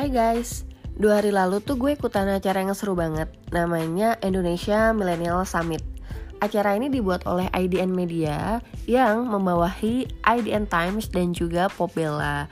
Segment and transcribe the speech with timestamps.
[0.00, 0.64] Hai guys,
[0.96, 3.28] dua hari lalu tuh gue ikutan acara yang seru banget.
[3.52, 5.84] Namanya Indonesia Millennial Summit.
[6.40, 12.48] Acara ini dibuat oleh IDN Media yang membawahi IDN Times dan juga Popbella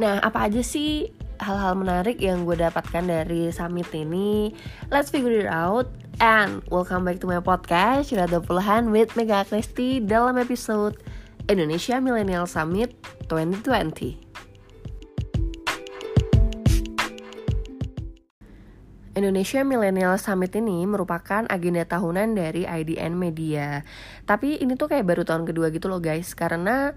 [0.00, 4.56] Nah apa aja sih hal-hal menarik yang gue dapatkan dari summit ini?
[4.88, 5.92] Let's figure it out
[6.24, 8.16] And welcome back to my podcast.
[8.16, 10.96] Rada Puluhan with Mega Kristi dalam episode
[11.52, 12.96] Indonesia Millennial Summit
[13.28, 14.27] 2020
[19.18, 23.82] Indonesia Millennial Summit ini merupakan agenda tahunan dari IDN Media.
[24.22, 26.94] Tapi ini tuh kayak baru tahun kedua gitu loh guys, karena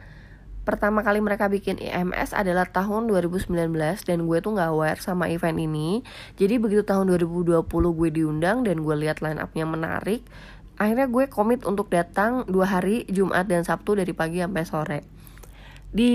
[0.62, 3.50] pertama kali mereka bikin IMS adalah tahun 2019
[4.06, 6.06] dan gue tuh nggak aware sama event ini.
[6.38, 10.22] Jadi begitu tahun 2020 gue diundang dan gue lihat line upnya menarik,
[10.78, 15.21] akhirnya gue komit untuk datang dua hari Jumat dan Sabtu dari pagi sampai sore.
[15.92, 16.14] Di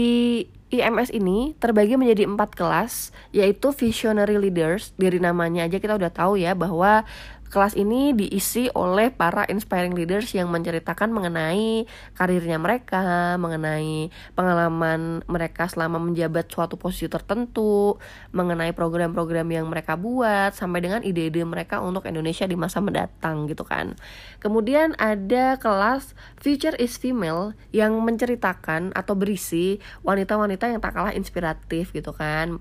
[0.66, 4.90] IMS ini terbagi menjadi empat kelas, yaitu Visionary Leaders.
[4.98, 7.06] Dari namanya aja kita udah tahu ya bahwa
[7.46, 11.86] Kelas ini diisi oleh para inspiring leaders yang menceritakan mengenai
[12.18, 17.96] karirnya mereka, mengenai pengalaman mereka selama menjabat suatu posisi tertentu,
[18.34, 23.62] mengenai program-program yang mereka buat, sampai dengan ide-ide mereka untuk Indonesia di masa mendatang gitu
[23.62, 23.94] kan.
[24.42, 31.94] Kemudian ada kelas Future is Female yang menceritakan atau berisi wanita-wanita yang tak kalah inspiratif
[31.94, 32.58] gitu kan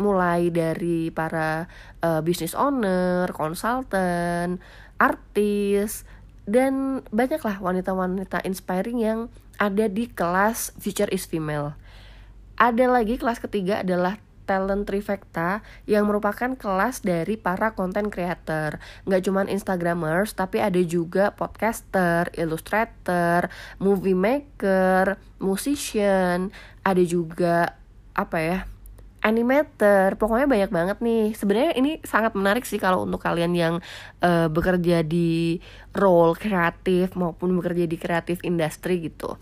[0.00, 1.68] mulai dari para
[2.00, 4.58] uh, business owner, konsultan,
[4.96, 6.08] artis,
[6.48, 9.20] dan banyaklah wanita-wanita inspiring yang
[9.60, 11.76] ada di kelas Future is Female.
[12.56, 14.16] Ada lagi kelas ketiga adalah
[14.50, 18.82] Talent Trifecta yang merupakan kelas dari para content creator.
[19.06, 23.46] Nggak cuman Instagramers, tapi ada juga podcaster, illustrator,
[23.78, 26.50] movie maker, musician,
[26.82, 27.78] ada juga
[28.18, 28.58] apa ya
[29.20, 30.16] animator.
[30.16, 31.36] Pokoknya banyak banget nih.
[31.36, 33.74] Sebenarnya ini sangat menarik sih kalau untuk kalian yang
[34.24, 35.60] uh, bekerja di
[35.92, 39.36] role kreatif maupun bekerja di kreatif industri gitu.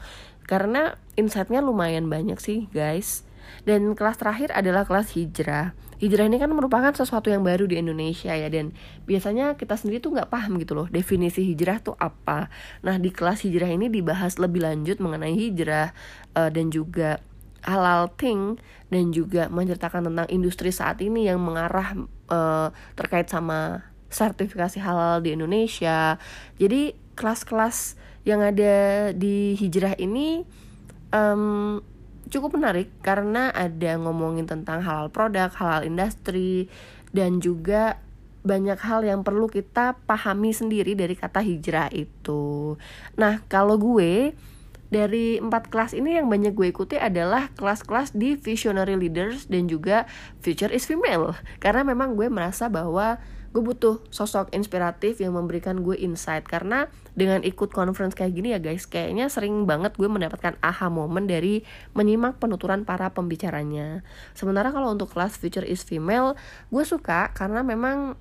[0.48, 3.26] Karena insightnya lumayan banyak sih guys.
[3.64, 5.72] Dan kelas terakhir adalah kelas hijrah.
[5.98, 8.70] Hijrah ini kan merupakan sesuatu yang baru di Indonesia ya dan
[9.02, 12.54] biasanya kita sendiri tuh nggak paham gitu loh definisi hijrah tuh apa.
[12.86, 15.90] Nah di kelas hijrah ini dibahas lebih lanjut mengenai hijrah
[16.38, 17.18] uh, dan juga
[17.64, 21.94] halal thing dan juga menceritakan tentang industri saat ini yang mengarah
[22.30, 26.16] uh, terkait sama sertifikasi halal di Indonesia.
[26.56, 30.44] Jadi kelas-kelas yang ada di hijrah ini
[31.12, 31.80] um,
[32.28, 36.68] cukup menarik karena ada ngomongin tentang halal produk, halal industri
[37.12, 38.00] dan juga
[38.44, 42.76] banyak hal yang perlu kita pahami sendiri dari kata hijrah itu.
[43.18, 44.32] Nah, kalau gue
[44.88, 50.08] dari empat kelas ini yang banyak gue ikuti adalah kelas-kelas di Visionary Leaders dan juga
[50.40, 51.36] Future is Female.
[51.60, 56.48] Karena memang gue merasa bahwa gue butuh sosok inspiratif yang memberikan gue insight.
[56.48, 61.28] Karena dengan ikut conference kayak gini ya guys kayaknya sering banget gue mendapatkan aha moment
[61.28, 64.00] dari menyimak penuturan para pembicaranya.
[64.32, 66.32] Sementara kalau untuk kelas Future is Female
[66.72, 68.16] gue suka karena memang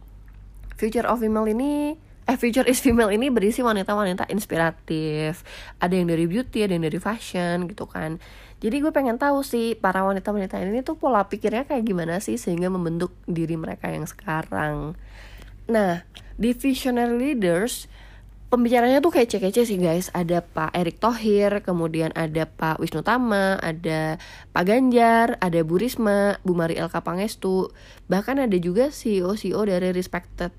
[0.75, 1.95] Future of Female ini
[2.28, 5.48] eh Future is Female ini berisi wanita-wanita inspiratif.
[5.80, 8.20] Ada yang dari beauty ada yang dari fashion gitu kan.
[8.60, 12.68] Jadi gue pengen tahu sih para wanita-wanita ini tuh pola pikirnya kayak gimana sih sehingga
[12.68, 15.00] membentuk diri mereka yang sekarang.
[15.72, 16.04] Nah
[16.36, 17.88] di Visionary Leaders
[18.52, 20.12] pembicaranya tuh kayak kece sih guys.
[20.12, 24.20] Ada Pak Erick Thohir kemudian ada Pak Wisnu Tama ada
[24.52, 27.72] Pak Ganjar ada Bu Risma Bu Mari Elka Pangestu
[28.12, 30.52] bahkan ada juga CEO CEO dari respected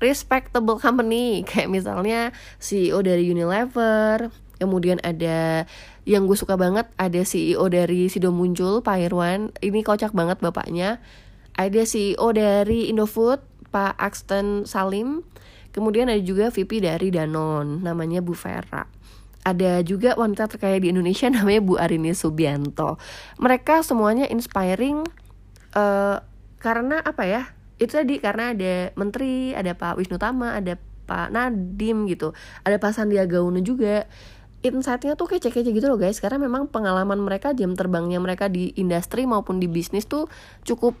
[0.00, 1.40] respectable company.
[1.48, 2.20] Kayak misalnya
[2.58, 5.64] CEO dari Unilever kemudian ada
[6.04, 9.56] yang gue suka banget ada CEO dari Sido Muncul Pak Irwan.
[9.64, 11.00] Ini kocak banget bapaknya.
[11.56, 13.40] Ada CEO dari Indofood
[13.72, 15.24] Pak Axton Salim.
[15.72, 18.84] Kemudian ada juga VP dari Danon namanya Bu Vera.
[19.40, 23.00] Ada juga wanita terkaya di Indonesia namanya Bu Arini Subianto.
[23.40, 25.08] Mereka semuanya inspiring
[25.72, 26.20] uh,
[26.60, 27.42] karena apa ya
[27.80, 30.76] itu tadi karena ada menteri ada Pak Wisnu Tama ada
[31.10, 32.30] Pak Nadim gitu.
[32.62, 34.06] Ada Pak Sandiaga Uno juga.
[34.60, 36.22] Insightnya tuh kece-kece gitu loh guys.
[36.22, 40.30] Karena memang pengalaman mereka jam terbangnya mereka di industri maupun di bisnis tuh
[40.62, 40.94] cukup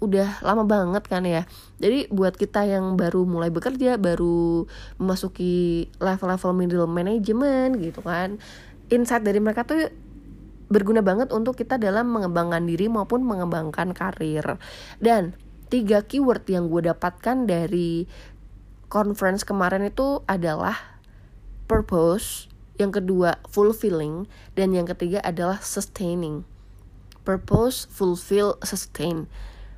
[0.00, 1.48] udah lama banget kan ya.
[1.82, 4.64] Jadi buat kita yang baru mulai bekerja baru
[5.00, 8.40] memasuki level-level middle management gitu kan
[8.90, 9.88] insight dari mereka tuh
[10.70, 14.58] berguna banget untuk kita dalam mengembangkan diri maupun mengembangkan karir.
[15.02, 15.34] Dan
[15.70, 18.10] tiga keyword yang gue dapatkan dari
[18.90, 20.98] conference kemarin itu adalah
[21.70, 22.50] purpose,
[22.82, 24.26] yang kedua fulfilling,
[24.58, 26.44] dan yang ketiga adalah sustaining.
[27.20, 29.28] purpose, fulfill, sustain.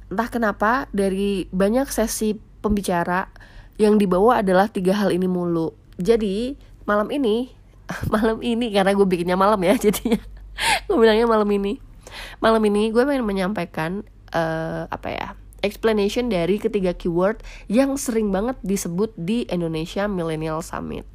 [0.09, 3.29] Entah kenapa dari banyak sesi pembicara
[3.77, 5.75] yang dibawa adalah tiga hal ini mulu.
[5.99, 6.55] Jadi
[6.87, 7.51] malam ini,
[8.15, 10.23] malam ini karena gue bikinnya malam ya jadinya
[10.87, 11.83] gue bilangnya malam ini.
[12.39, 15.29] Malam ini gue pengen menyampaikan uh, apa ya
[15.63, 21.07] explanation dari ketiga keyword yang sering banget disebut di Indonesia Millennial Summit.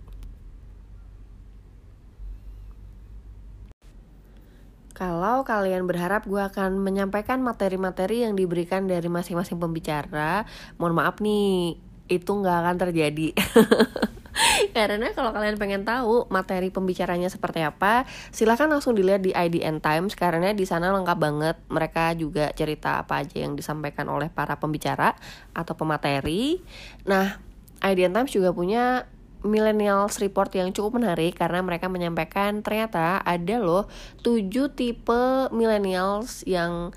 [4.97, 10.41] Kalau kalian berharap gue akan menyampaikan materi-materi yang diberikan dari masing-masing pembicara,
[10.81, 11.77] mohon maaf nih,
[12.09, 13.29] itu nggak akan terjadi.
[14.77, 20.13] Karena kalau kalian pengen tahu materi pembicaranya seperti apa, silahkan langsung dilihat di IDN Times
[20.13, 21.57] karena di sana lengkap banget.
[21.69, 25.17] Mereka juga cerita apa aja yang disampaikan oleh para pembicara
[25.53, 26.61] atau pemateri.
[27.05, 27.41] Nah,
[27.81, 29.05] IDN Times juga punya
[29.45, 33.85] millennials report yang cukup menarik karena mereka menyampaikan ternyata ada loh
[34.25, 36.89] tujuh tipe millennials yang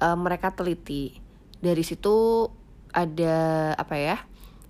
[0.00, 1.18] uh, mereka teliti.
[1.58, 2.46] Dari situ
[2.92, 4.16] ada apa ya?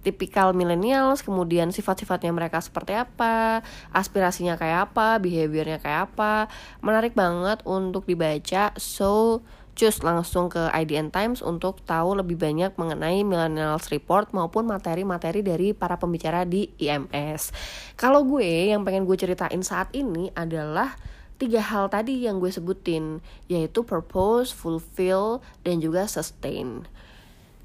[0.06, 6.46] Tipikal millennials, kemudian sifat-sifatnya mereka seperti apa, aspirasinya kayak apa, behaviornya kayak apa.
[6.78, 8.70] Menarik banget untuk dibaca.
[8.78, 9.42] So,
[9.74, 15.74] cus langsung ke IDN Times untuk tahu lebih banyak mengenai Millennials Report maupun materi-materi dari
[15.74, 17.50] para pembicara di IMS.
[17.98, 20.94] Kalau gue yang pengen gue ceritain saat ini adalah
[21.36, 23.20] tiga hal tadi yang gue sebutin
[23.52, 26.88] yaitu purpose, fulfill, dan juga sustain.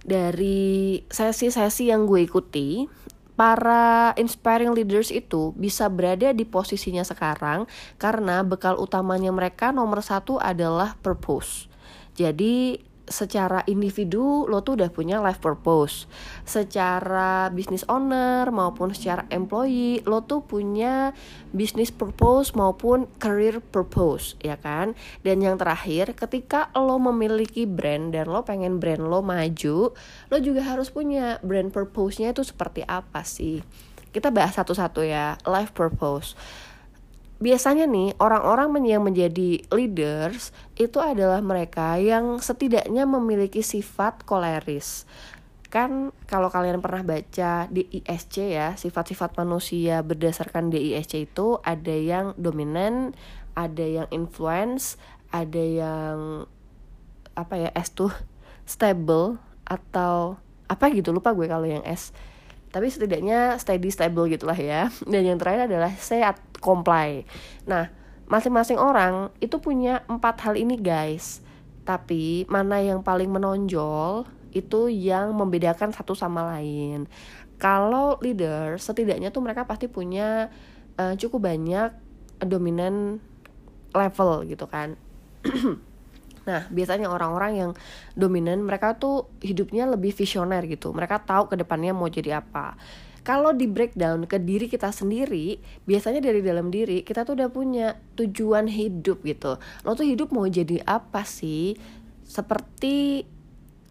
[0.01, 2.89] Dari sesi-sesi yang gue ikuti,
[3.42, 7.65] para inspiring leaders itu bisa berada di posisinya sekarang
[7.98, 11.65] karena bekal utamanya mereka nomor satu adalah purpose.
[12.13, 12.77] Jadi
[13.12, 16.10] secara individu lo tuh udah punya life purpose.
[16.48, 21.12] Secara business owner maupun secara employee lo tuh punya
[21.52, 24.98] business purpose maupun career purpose, ya kan?
[25.22, 29.92] Dan yang terakhir, ketika lo memiliki brand dan lo pengen brand lo maju,
[30.31, 33.60] lo juga harus punya brand purpose-nya itu seperti apa sih?
[34.12, 36.36] Kita bahas satu-satu ya, life purpose
[37.42, 45.10] biasanya nih orang-orang yang menjadi leaders itu adalah mereka yang setidaknya memiliki sifat koleris.
[45.74, 52.38] Kan kalau kalian pernah baca di ISC ya, sifat-sifat manusia berdasarkan DISC itu ada yang
[52.38, 53.18] dominan,
[53.58, 55.02] ada yang influence,
[55.34, 56.46] ada yang
[57.34, 58.12] apa ya S tuh
[58.68, 60.36] stable atau
[60.68, 62.12] apa gitu lupa gue kalau yang S
[62.72, 64.88] tapi setidaknya steady stable gitulah ya.
[65.04, 67.28] Dan yang terakhir adalah sehat comply.
[67.68, 67.92] Nah
[68.32, 71.44] masing-masing orang itu punya empat hal ini guys.
[71.84, 74.26] Tapi mana yang paling menonjol
[74.56, 77.08] itu yang membedakan satu sama lain.
[77.60, 80.50] Kalau leader setidaknya tuh mereka pasti punya
[80.98, 81.92] uh, cukup banyak
[82.42, 83.22] dominan
[83.92, 84.96] level gitu kan
[86.48, 87.72] Nah, biasanya orang-orang yang
[88.18, 90.90] dominan mereka tuh hidupnya lebih visioner gitu.
[90.90, 92.78] Mereka tahu ke depannya mau jadi apa.
[93.22, 97.94] Kalau di breakdown ke diri kita sendiri, biasanya dari dalam diri kita tuh udah punya
[98.18, 99.62] tujuan hidup gitu.
[99.86, 101.78] Lo tuh hidup mau jadi apa sih?
[102.26, 103.22] Seperti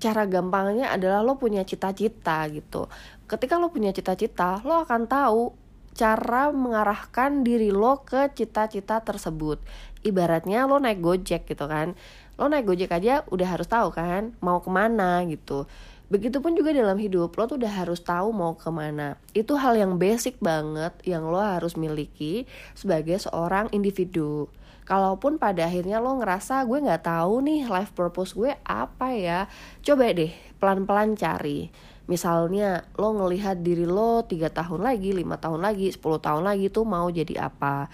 [0.03, 2.91] cara gampangnya adalah lo punya cita-cita gitu.
[3.31, 5.55] Ketika lo punya cita-cita, lo akan tahu
[5.95, 9.63] cara mengarahkan diri lo ke cita-cita tersebut.
[10.03, 11.95] Ibaratnya lo naik Gojek gitu kan
[12.41, 15.69] lo naik gojek aja udah harus tahu kan mau ke mana gitu
[16.11, 19.15] Begitupun juga dalam hidup, lo tuh udah harus tahu mau ke mana.
[19.31, 24.51] Itu hal yang basic banget yang lo harus miliki sebagai seorang individu.
[24.91, 29.47] Kalaupun pada akhirnya lo ngerasa gue nggak tahu nih life purpose gue apa ya,
[29.87, 31.71] coba deh pelan-pelan cari.
[32.11, 36.83] Misalnya lo ngelihat diri lo tiga tahun lagi, lima tahun lagi, 10 tahun lagi tuh
[36.83, 37.87] mau jadi apa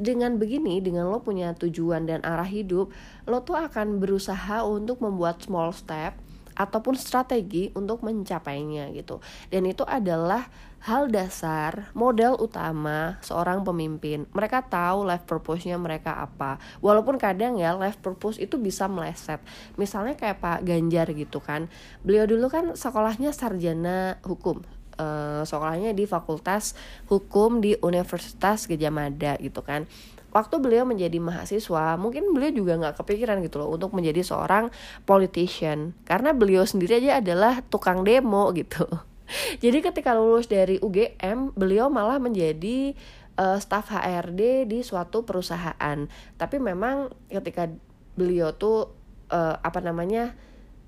[0.00, 2.88] dengan begini dengan lo punya tujuan dan arah hidup
[3.28, 6.16] lo tuh akan berusaha untuk membuat small step
[6.60, 9.24] ataupun strategi untuk mencapainya gitu.
[9.48, 10.44] Dan itu adalah
[10.84, 14.28] hal dasar model utama seorang pemimpin.
[14.36, 16.60] Mereka tahu life purpose-nya mereka apa.
[16.84, 19.40] Walaupun kadang ya life purpose itu bisa meleset.
[19.80, 21.72] Misalnya kayak Pak Ganjar gitu kan.
[22.04, 24.60] Beliau dulu kan sekolahnya sarjana hukum
[25.00, 26.76] uh, sekolahnya di Fakultas
[27.08, 29.88] Hukum di Universitas Gajah Mada gitu kan.
[30.30, 34.70] Waktu beliau menjadi mahasiswa mungkin beliau juga nggak kepikiran gitu loh untuk menjadi seorang
[35.02, 35.96] politician.
[36.06, 38.86] Karena beliau sendiri aja adalah tukang demo gitu.
[39.64, 42.94] Jadi ketika lulus dari UGM beliau malah menjadi
[43.40, 45.98] uh, staf HRD di suatu perusahaan.
[46.38, 47.66] Tapi memang ketika
[48.14, 48.92] beliau tuh
[49.34, 50.38] uh, apa namanya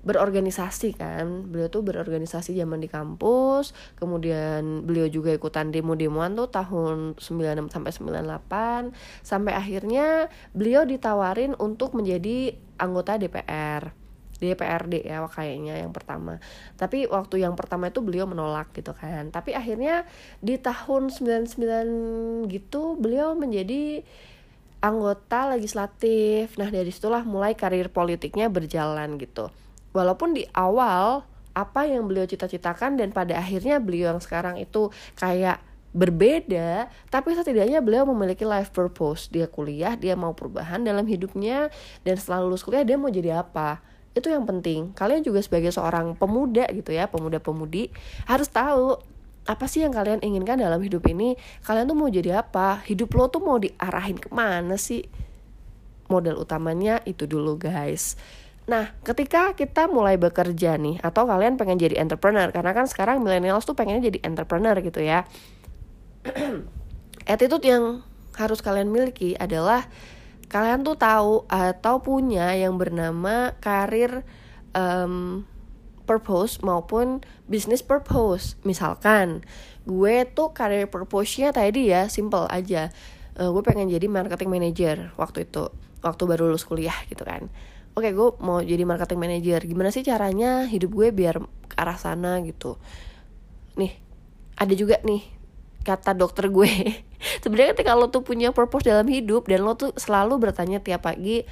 [0.03, 1.47] berorganisasi kan.
[1.47, 7.91] Beliau tuh berorganisasi zaman di kampus kemudian beliau juga ikutan demo-demoan tuh tahun 96 sampai
[7.95, 13.95] 98 sampai akhirnya beliau ditawarin untuk menjadi anggota DPR
[14.43, 16.43] DPRD ya kayaknya yang pertama.
[16.75, 19.31] Tapi waktu yang pertama itu beliau menolak gitu kan.
[19.31, 20.03] Tapi akhirnya
[20.43, 24.03] di tahun 99 gitu beliau menjadi
[24.83, 26.59] anggota legislatif.
[26.59, 29.47] Nah dari situlah mulai karir politiknya berjalan gitu
[29.93, 31.23] walaupun di awal
[31.53, 35.61] apa yang beliau cita-citakan dan pada akhirnya beliau yang sekarang itu kayak
[35.93, 39.29] berbeda, tapi setidaknya beliau memiliki life purpose.
[39.29, 41.69] Dia kuliah, dia mau perubahan dalam hidupnya
[42.01, 43.79] dan setelah lulus kuliah dia mau jadi apa.
[44.17, 44.93] Itu yang penting.
[44.97, 47.93] Kalian juga sebagai seorang pemuda gitu ya, pemuda-pemudi
[48.25, 48.97] harus tahu
[49.43, 51.37] apa sih yang kalian inginkan dalam hidup ini.
[51.61, 52.81] Kalian tuh mau jadi apa?
[52.89, 55.05] Hidup lo tuh mau diarahin ke mana sih?
[56.09, 58.17] Modal utamanya itu dulu guys.
[58.63, 63.67] Nah, ketika kita mulai bekerja nih, atau kalian pengen jadi entrepreneur, karena kan sekarang millennials
[63.67, 65.27] tuh pengennya jadi entrepreneur gitu ya.
[67.33, 68.07] Attitude yang
[68.39, 69.83] harus kalian miliki adalah
[70.47, 74.23] kalian tuh tahu atau punya yang bernama karir
[74.71, 75.43] um,
[76.07, 77.19] purpose maupun
[77.51, 78.55] business purpose.
[78.63, 79.43] Misalkan
[79.83, 82.95] gue tuh karir purpose-nya tadi ya simple aja.
[83.35, 85.67] Uh, gue pengen jadi marketing manager waktu itu,
[85.99, 87.51] waktu baru lulus kuliah gitu kan
[87.93, 89.59] oke okay, gue mau jadi marketing manager.
[89.65, 91.37] Gimana sih caranya hidup gue biar
[91.69, 92.81] ke arah sana gitu?
[93.77, 93.93] Nih
[94.57, 95.21] ada juga nih
[95.85, 96.69] kata dokter gue.
[97.43, 101.45] Sebenarnya ketika lo tuh punya purpose dalam hidup dan lo tuh selalu bertanya tiap pagi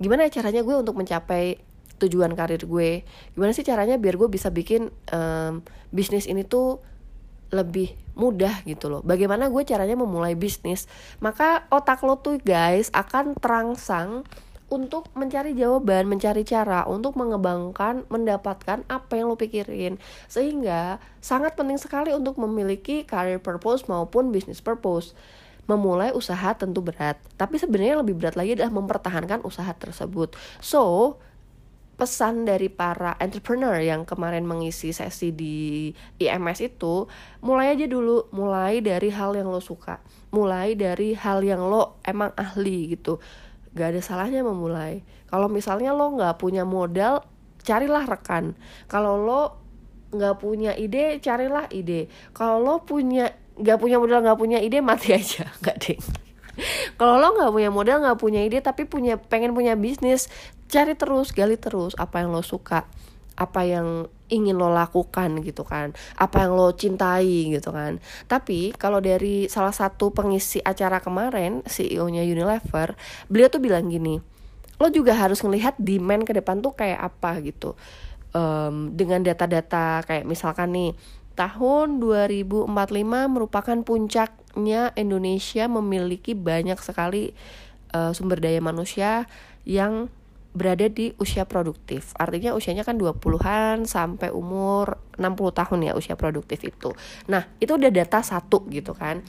[0.00, 1.60] gimana caranya gue untuk mencapai
[2.00, 3.04] tujuan karir gue?
[3.36, 5.60] Gimana sih caranya biar gue bisa bikin um,
[5.92, 6.80] bisnis ini tuh
[7.52, 8.64] lebih mudah?
[8.64, 9.04] Gitu loh.
[9.04, 10.88] Bagaimana gue caranya memulai bisnis?
[11.20, 14.24] Maka otak lo tuh guys akan terangsang
[14.70, 19.98] untuk mencari jawaban, mencari cara untuk mengembangkan, mendapatkan apa yang lo pikirin.
[20.30, 25.12] Sehingga sangat penting sekali untuk memiliki career purpose maupun business purpose.
[25.66, 30.34] Memulai usaha tentu berat, tapi sebenarnya lebih berat lagi adalah mempertahankan usaha tersebut.
[30.58, 31.14] So,
[32.00, 37.04] pesan dari para entrepreneur yang kemarin mengisi sesi di IMS itu
[37.44, 40.00] mulai aja dulu mulai dari hal yang lo suka
[40.32, 43.20] mulai dari hal yang lo emang ahli gitu
[43.76, 45.02] gak ada salahnya memulai.
[45.30, 47.22] Kalau misalnya lo nggak punya modal
[47.62, 48.58] carilah rekan.
[48.90, 49.42] Kalau lo
[50.10, 52.10] nggak punya ide carilah ide.
[52.34, 55.46] Kalau lo punya nggak punya modal nggak punya ide mati aja.
[55.62, 56.00] Nggak deh
[56.96, 60.28] kalau lo nggak punya modal nggak punya ide tapi punya pengen punya bisnis
[60.70, 62.86] cari terus gali terus apa yang lo suka
[63.34, 65.92] apa yang ingin lo lakukan gitu kan.
[66.16, 67.98] Apa yang lo cintai gitu kan.
[68.30, 72.94] Tapi kalau dari salah satu pengisi acara kemarin CEO-nya Unilever
[73.28, 74.22] beliau tuh bilang gini
[74.80, 77.76] lo juga harus ngelihat demand ke depan tuh kayak apa gitu.
[78.30, 80.90] Um, dengan data-data kayak misalkan nih
[81.36, 82.70] tahun 2045
[83.26, 87.34] merupakan puncaknya Indonesia memiliki banyak sekali
[87.92, 89.26] uh, sumber daya manusia
[89.66, 90.08] yang
[90.50, 92.10] berada di usia produktif.
[92.18, 96.90] Artinya usianya kan 20-an sampai umur 60 tahun ya usia produktif itu.
[97.30, 99.22] Nah, itu udah data satu gitu kan.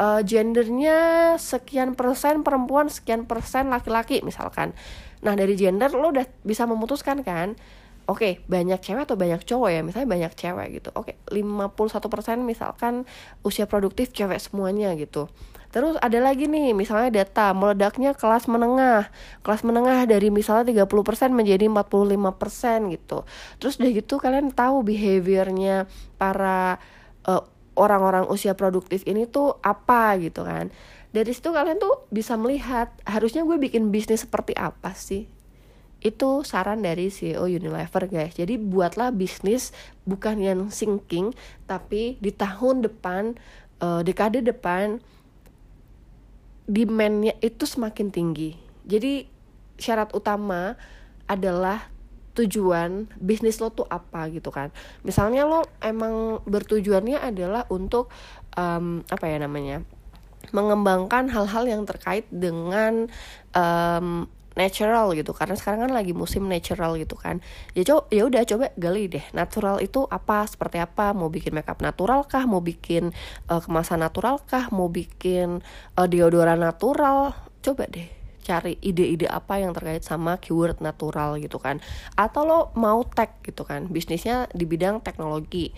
[0.00, 4.72] Uh, gendernya sekian persen perempuan, sekian persen laki-laki misalkan.
[5.20, 7.56] Nah, dari gender lo udah bisa memutuskan kan
[8.10, 9.80] Oke, okay, banyak cewek atau banyak cowok ya?
[9.86, 10.90] Misalnya banyak cewek gitu.
[10.98, 13.06] Oke, okay, 51% misalkan
[13.46, 15.30] usia produktif cewek semuanya gitu.
[15.70, 19.06] Terus ada lagi nih, misalnya data meledaknya kelas menengah.
[19.46, 23.22] Kelas menengah dari misalnya 30% menjadi 45% gitu.
[23.62, 25.86] Terus udah gitu kalian tahu behaviornya
[26.18, 26.82] para
[27.30, 27.46] uh,
[27.78, 30.74] orang-orang usia produktif ini tuh apa gitu kan.
[31.14, 35.26] Dari situ kalian tuh bisa melihat harusnya gue bikin bisnis seperti apa sih
[36.00, 39.76] itu saran dari CEO Unilever guys jadi buatlah bisnis
[40.08, 41.36] bukan yang sinking
[41.68, 43.36] tapi di tahun depan
[43.84, 45.04] uh, dekade depan
[46.70, 48.54] demandnya itu semakin tinggi.
[48.86, 49.26] Jadi
[49.74, 50.78] syarat utama
[51.26, 51.90] adalah
[52.38, 54.70] tujuan bisnis lo tuh apa gitu kan.
[55.02, 58.06] Misalnya lo emang bertujuannya adalah untuk
[58.54, 59.82] um, apa ya namanya
[60.54, 63.10] mengembangkan hal-hal yang terkait dengan
[63.52, 65.30] um, natural gitu.
[65.30, 67.38] Karena sekarang kan lagi musim natural gitu kan.
[67.76, 71.14] Ya coba ya udah coba gali deh natural itu apa seperti apa?
[71.14, 72.46] Mau bikin makeup natural kah?
[72.46, 73.14] Mau bikin
[73.50, 74.70] uh, kemasan natural kah?
[74.74, 75.62] Mau bikin
[75.94, 77.34] uh, deodoran natural?
[77.62, 78.08] Coba deh
[78.40, 81.78] cari ide-ide apa yang terkait sama keyword natural gitu kan.
[82.18, 83.86] Atau lo mau tech gitu kan.
[83.86, 85.70] Bisnisnya di bidang teknologi.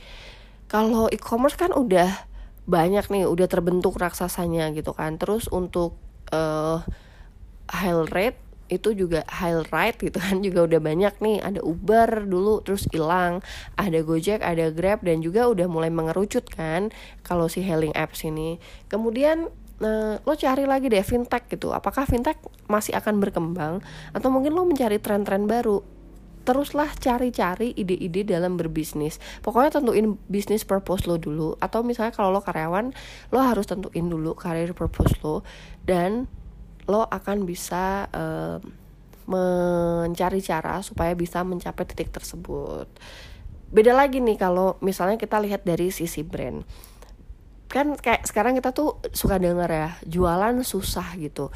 [0.71, 2.33] Kalau e-commerce kan udah
[2.65, 5.21] banyak nih udah terbentuk raksasanya gitu kan.
[5.21, 5.99] Terus untuk
[6.33, 6.81] uh,
[7.69, 12.65] high rate itu juga high ride gitu kan juga udah banyak nih ada Uber dulu
[12.65, 13.45] terus hilang
[13.77, 16.89] ada Gojek ada Grab dan juga udah mulai mengerucut kan
[17.21, 18.57] kalau si hailing apps ini
[18.89, 19.53] kemudian
[19.83, 21.75] Nah, lo cari lagi deh fintech gitu.
[21.75, 22.39] Apakah fintech
[22.71, 23.83] masih akan berkembang
[24.15, 25.83] atau mungkin lo mencari tren-tren baru?
[26.47, 29.19] Teruslah cari-cari ide-ide dalam berbisnis.
[29.43, 32.95] Pokoknya tentuin bisnis purpose lo dulu atau misalnya kalau lo karyawan,
[33.35, 35.43] lo harus tentuin dulu career purpose lo
[35.83, 36.31] dan
[36.87, 38.59] lo akan bisa uh,
[39.27, 42.91] mencari cara supaya bisa mencapai titik tersebut.
[43.73, 46.67] Beda lagi nih kalau misalnya kita lihat dari sisi brand.
[47.73, 51.49] Kan kayak sekarang kita tuh suka denger ya, jualan susah gitu.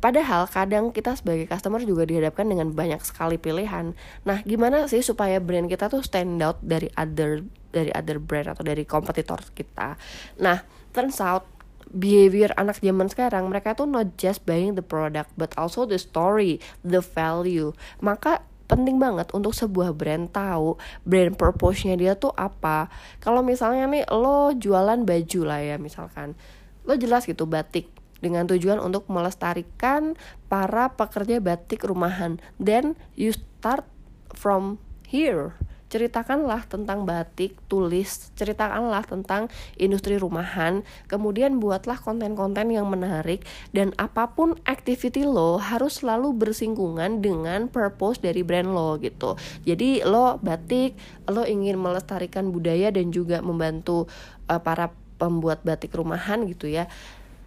[0.00, 3.92] Padahal kadang kita sebagai customer juga dihadapkan dengan banyak sekali pilihan.
[4.24, 8.64] Nah, gimana sih supaya brand kita tuh stand out dari other dari other brand atau
[8.64, 10.00] dari kompetitor kita?
[10.40, 10.64] Nah,
[10.96, 11.59] turns out
[11.90, 16.62] behavior anak zaman sekarang mereka tuh not just buying the product but also the story,
[16.86, 17.74] the value.
[17.98, 22.86] Maka penting banget untuk sebuah brand tahu brand purpose-nya dia tuh apa.
[23.18, 26.38] Kalau misalnya nih lo jualan baju lah ya misalkan.
[26.86, 27.90] Lo jelas gitu batik
[28.22, 30.14] dengan tujuan untuk melestarikan
[30.46, 32.38] para pekerja batik rumahan.
[32.62, 33.82] Then you start
[34.30, 35.58] from here
[35.90, 43.42] ceritakanlah tentang batik, tulis, ceritakanlah tentang industri rumahan, kemudian buatlah konten-konten yang menarik
[43.74, 49.34] dan apa pun activity lo harus selalu bersinggungan dengan purpose dari brand lo gitu.
[49.66, 50.94] Jadi lo batik,
[51.26, 54.06] lo ingin melestarikan budaya dan juga membantu
[54.46, 56.88] uh, para pembuat batik rumahan gitu ya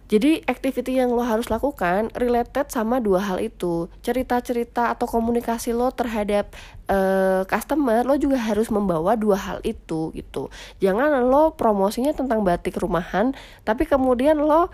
[0.04, 3.88] jadi activity yang lo harus lakukan related sama dua hal itu.
[4.04, 6.52] Cerita-cerita atau komunikasi lo terhadap
[6.92, 10.52] uh, customer lo juga harus membawa dua hal itu gitu.
[10.84, 13.32] Jangan lo promosinya tentang batik rumahan
[13.64, 14.68] tapi kemudian lo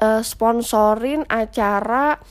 [0.00, 2.22] uh, sponsorin acara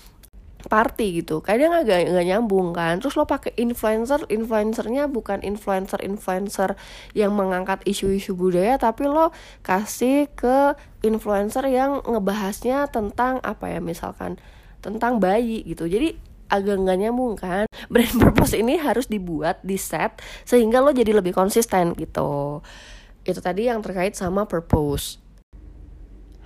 [0.67, 1.41] party gitu.
[1.41, 2.97] Kadang agak nggak nyambung kan.
[3.01, 6.79] Terus lo pakai influencer influencernya bukan influencer influencer
[7.17, 9.33] yang mengangkat isu-isu budaya tapi lo
[9.65, 14.37] kasih ke influencer yang ngebahasnya tentang apa ya misalkan
[14.81, 15.89] tentang bayi gitu.
[15.89, 16.15] Jadi
[16.49, 17.65] agak nggak nyambung kan.
[17.91, 22.61] Brand purpose ini harus dibuat di set sehingga lo jadi lebih konsisten gitu.
[23.25, 25.24] Itu tadi yang terkait sama purpose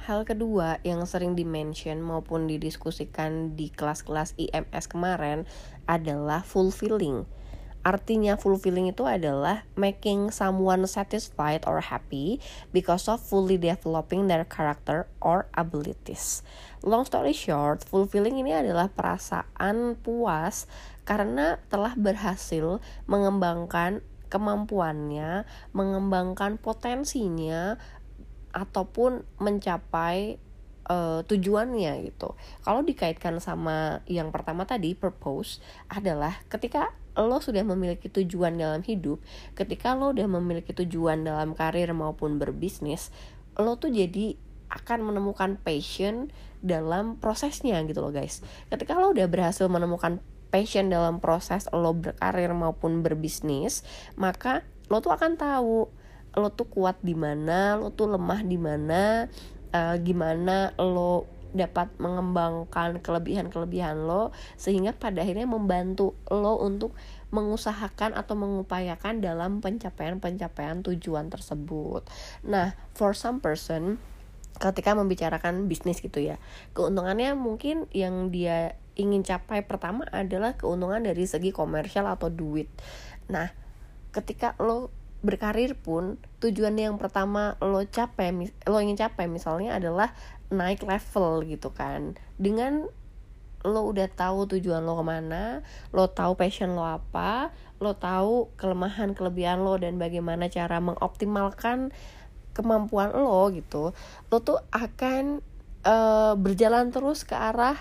[0.10, 5.46] Hal kedua yang sering dimention maupun didiskusikan di kelas-kelas IMS kemarin
[5.86, 7.30] adalah fulfilling.
[7.86, 12.42] Artinya fulfilling itu adalah making someone satisfied or happy
[12.74, 16.42] because of fully developing their character or abilities.
[16.82, 20.66] Long story short, fulfilling ini adalah perasaan puas
[21.06, 25.44] karena telah berhasil mengembangkan kemampuannya,
[25.74, 27.82] mengembangkan potensinya,
[28.52, 30.42] ataupun mencapai
[30.90, 32.34] uh, tujuannya gitu.
[32.66, 39.20] Kalau dikaitkan sama yang pertama tadi purpose adalah ketika lo sudah memiliki tujuan dalam hidup,
[39.54, 43.12] ketika lo udah memiliki tujuan dalam karir maupun berbisnis,
[43.60, 44.36] lo tuh jadi
[44.70, 46.30] akan menemukan passion
[46.62, 48.46] dalam prosesnya gitu loh guys.
[48.70, 50.22] Ketika lo udah berhasil menemukan
[50.54, 53.86] passion dalam proses lo berkarir maupun berbisnis,
[54.18, 55.90] maka lo tuh akan tahu
[56.40, 59.28] lo tuh kuat di mana lo tuh lemah di mana
[59.76, 66.94] uh, gimana lo dapat mengembangkan kelebihan-kelebihan lo sehingga pada akhirnya membantu lo untuk
[67.30, 72.06] mengusahakan atau mengupayakan dalam pencapaian-pencapaian tujuan tersebut.
[72.46, 74.02] Nah, for some person
[74.58, 76.42] ketika membicarakan bisnis gitu ya,
[76.74, 82.68] keuntungannya mungkin yang dia ingin capai pertama adalah keuntungan dari segi komersial atau duit.
[83.32, 83.54] Nah,
[84.12, 88.32] ketika lo berkarir pun tujuan yang pertama lo capai
[88.64, 90.16] lo ingin capai misalnya adalah
[90.50, 92.16] naik level gitu kan.
[92.40, 92.88] Dengan
[93.68, 95.44] lo udah tahu tujuan lo ke mana
[95.92, 97.52] lo tahu passion lo apa
[97.84, 101.92] lo tahu kelemahan kelebihan lo dan bagaimana cara mengoptimalkan
[102.56, 103.92] kemampuan lo gitu
[104.32, 105.44] lo tuh akan
[105.84, 107.76] uh, berjalan terus ke arah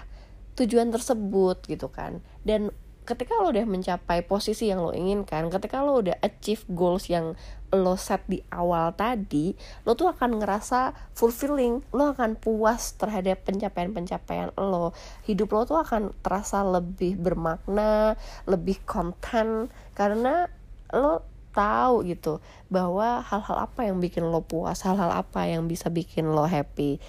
[0.58, 2.18] tujuan tersebut gitu kan.
[2.42, 2.74] Dan
[3.08, 7.32] ketika lo udah mencapai posisi yang lo inginkan ketika lo udah achieve goals yang
[7.72, 9.56] lo set di awal tadi
[9.88, 14.92] lo tuh akan ngerasa fulfilling lo akan puas terhadap pencapaian-pencapaian lo.
[15.24, 20.52] Hidup lo tuh akan terasa lebih bermakna lebih konten karena
[20.92, 26.28] lo tahu gitu bahwa hal-hal apa yang bikin lo puas hal-hal apa yang bisa bikin
[26.28, 27.00] lo happy.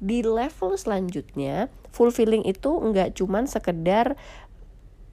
[0.00, 4.14] Di level selanjutnya fulfilling itu nggak cuman sekedar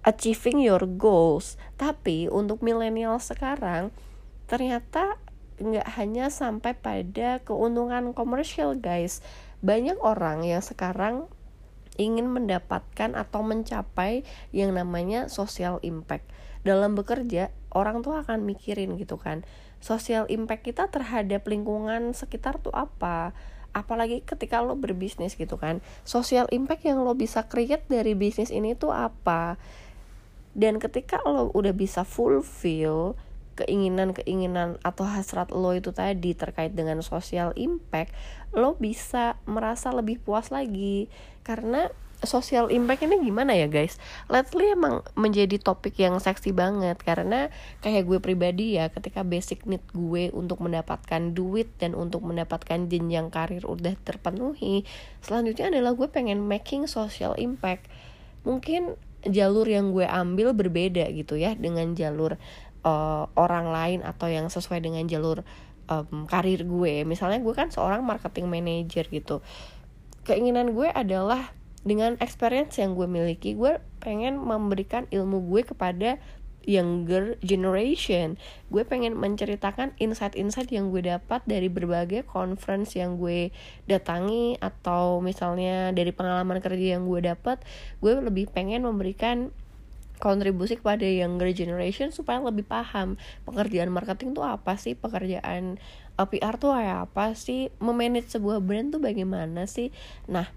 [0.07, 1.59] achieving your goals.
[1.75, 3.91] Tapi untuk milenial sekarang
[4.47, 5.19] ternyata
[5.59, 9.19] nggak hanya sampai pada keuntungan komersial guys.
[9.59, 11.27] Banyak orang yang sekarang
[11.99, 14.23] ingin mendapatkan atau mencapai
[14.55, 16.23] yang namanya social impact.
[16.63, 19.43] Dalam bekerja orang tuh akan mikirin gitu kan
[19.79, 23.33] social impact kita terhadap lingkungan sekitar tuh apa?
[23.75, 25.85] Apalagi ketika lo berbisnis gitu kan.
[26.01, 29.59] Social impact yang lo bisa create dari bisnis ini tuh apa
[30.57, 33.13] dan ketika lo udah bisa fulfill
[33.57, 38.13] keinginan-keinginan atau hasrat lo itu tadi terkait dengan social impact
[38.53, 41.09] lo bisa merasa lebih puas lagi
[41.45, 41.89] karena
[42.25, 44.01] social impact ini gimana ya guys?
[44.25, 47.53] Lately emang menjadi topik yang seksi banget karena
[47.85, 53.29] kayak gue pribadi ya ketika basic need gue untuk mendapatkan duit dan untuk mendapatkan jenjang
[53.29, 54.81] karir udah terpenuhi,
[55.21, 57.85] selanjutnya adalah gue pengen making social impact.
[58.47, 62.37] Mungkin jalur yang gue ambil berbeda gitu ya dengan jalur
[62.85, 65.41] uh, orang lain atau yang sesuai dengan jalur
[65.89, 67.03] um, karir gue.
[67.07, 69.41] Misalnya gue kan seorang marketing manager gitu.
[70.27, 71.55] Keinginan gue adalah
[71.87, 76.19] dengan experience yang gue miliki gue pengen memberikan ilmu gue kepada
[76.67, 78.35] younger generation.
[78.67, 83.55] Gue pengen menceritakan insight-insight yang gue dapat dari berbagai conference yang gue
[83.87, 87.63] datangi atau misalnya dari pengalaman kerja yang gue dapat
[88.03, 89.49] gue lebih pengen memberikan
[90.17, 95.77] kontribusi kepada younger generation supaya lebih paham pekerjaan marketing tuh apa sih pekerjaan
[96.17, 99.93] uh, PR kayak apa sih memanage sebuah brand tuh bagaimana sih.
[100.25, 100.49] Nah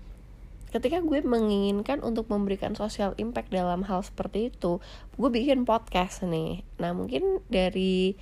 [0.71, 4.79] ketika gue menginginkan untuk memberikan social impact dalam hal seperti itu
[5.19, 6.63] gue bikin podcast nih.
[6.79, 8.15] Nah mungkin dari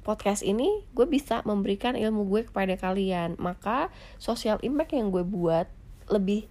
[0.00, 3.36] podcast ini gue bisa memberikan ilmu gue kepada kalian.
[3.36, 5.68] Maka social impact yang gue buat
[6.08, 6.48] lebih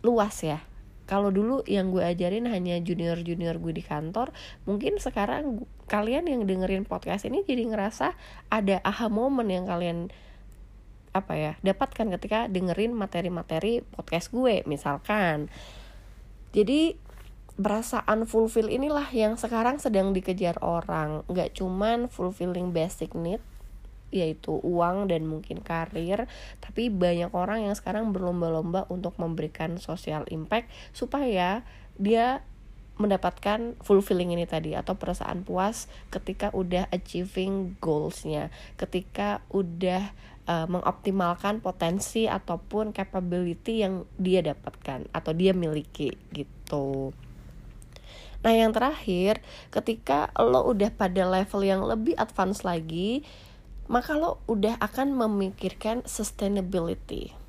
[0.00, 0.64] luas ya.
[1.04, 4.30] Kalau dulu yang gue ajarin hanya junior junior gue di kantor
[4.62, 8.14] mungkin sekarang kalian yang dengerin podcast ini jadi ngerasa
[8.46, 10.14] ada aha moment yang kalian
[11.10, 15.50] apa ya dapatkan ketika dengerin materi-materi podcast gue misalkan.
[16.50, 16.98] Jadi
[17.60, 21.22] berasa unfulfill inilah yang sekarang sedang dikejar orang.
[21.30, 23.42] Nggak cuman fulfilling basic need
[24.10, 26.26] yaitu uang dan mungkin karir
[26.58, 31.62] tapi banyak orang yang sekarang berlomba-lomba untuk memberikan social impact supaya
[31.94, 32.42] dia
[33.00, 40.12] mendapatkan fulfilling ini tadi atau perasaan puas ketika udah achieving goalsnya ketika udah
[40.50, 47.14] uh, mengoptimalkan potensi ataupun capability yang dia dapatkan atau dia miliki gitu.
[48.42, 49.38] Nah yang terakhir
[49.70, 53.22] ketika lo udah pada level yang lebih advance lagi
[53.90, 57.39] maka lo udah akan memikirkan sustainability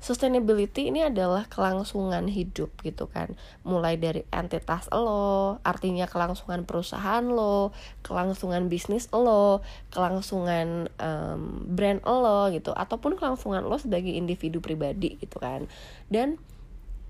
[0.00, 3.32] sustainability ini adalah kelangsungan hidup gitu kan
[3.64, 7.72] mulai dari entitas lo artinya kelangsungan perusahaan lo
[8.04, 15.40] kelangsungan bisnis lo kelangsungan um, brand lo gitu ataupun kelangsungan lo sebagai individu pribadi gitu
[15.40, 15.64] kan
[16.12, 16.36] dan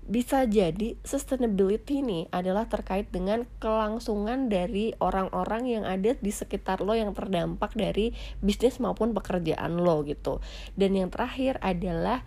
[0.07, 6.95] bisa jadi sustainability ini adalah terkait dengan kelangsungan dari orang-orang yang ada di sekitar lo
[6.95, 10.39] yang terdampak dari bisnis maupun pekerjaan lo gitu.
[10.79, 12.23] Dan yang terakhir adalah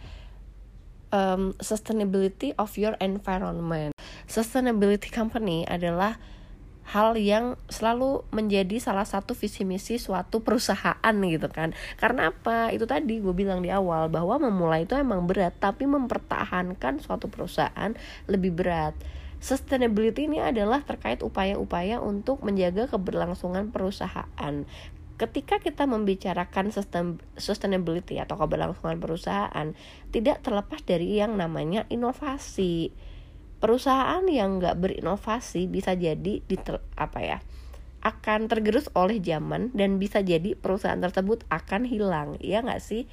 [1.10, 3.94] um, sustainability of your environment.
[4.26, 6.18] Sustainability company adalah
[6.90, 11.70] hal yang selalu menjadi salah satu visi misi suatu perusahaan gitu kan.
[11.94, 12.74] Karena apa?
[12.74, 17.94] Itu tadi gue bilang di awal bahwa memulai itu emang berat tapi mempertahankan suatu perusahaan
[18.26, 18.98] lebih berat.
[19.40, 24.54] Sustainability ini adalah terkait upaya-upaya untuk menjaga keberlangsungan perusahaan
[25.20, 26.72] ketika kita membicarakan
[27.36, 29.76] sustainability atau keberlangsungan perusahaan
[30.08, 32.96] tidak terlepas dari yang namanya inovasi.
[33.60, 36.56] Perusahaan yang nggak berinovasi bisa jadi di
[36.96, 37.38] apa ya
[38.00, 42.40] akan tergerus oleh zaman dan bisa jadi perusahaan tersebut akan hilang.
[42.40, 43.04] Ya nggak sih?